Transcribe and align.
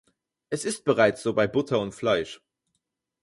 Es 0.49 0.65
ist 0.65 0.83
bereits 0.83 1.21
so 1.21 1.35
bei 1.35 1.45
Butter 1.47 1.79
und 1.79 1.93
Fleisch. 1.93 2.41